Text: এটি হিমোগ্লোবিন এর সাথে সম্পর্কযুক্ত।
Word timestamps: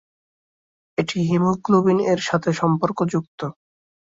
এটি 0.97 1.17
হিমোগ্লোবিন 1.29 1.99
এর 2.11 2.19
সাথে 2.29 2.49
সম্পর্কযুক্ত। 2.61 3.39